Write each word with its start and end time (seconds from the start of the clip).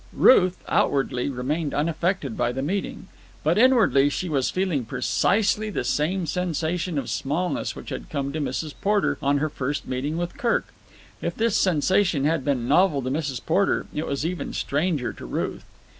Ruth, 0.17 0.57
outwardly, 0.67 1.29
remained 1.29 1.75
unaffected 1.75 2.35
by 2.35 2.51
the 2.53 2.63
meeting, 2.63 3.07
but 3.43 3.59
inwardly 3.59 4.09
she 4.09 4.29
was 4.29 4.49
feeling 4.49 4.83
precisely 4.83 5.69
the 5.69 5.83
same 5.83 6.25
sensation 6.25 6.97
of 6.97 7.07
smallness 7.07 7.75
which 7.75 7.91
had 7.91 8.09
come 8.09 8.33
to 8.33 8.41
Mrs. 8.41 8.73
Porter 8.81 9.19
on 9.21 9.37
her 9.37 9.47
first 9.47 9.87
meeting 9.87 10.17
with 10.17 10.37
Kirk. 10.39 10.69
If 11.21 11.35
this 11.35 11.55
sensation 11.55 12.23
had 12.25 12.43
been 12.43 12.67
novel 12.67 13.03
to 13.03 13.11
Mrs. 13.11 13.45
Porter, 13.45 13.85
it 13.93 14.07
was 14.07 14.25
even 14.25 14.53
stranger 14.53 15.13
to 15.13 15.23
Ruth. 15.27 15.65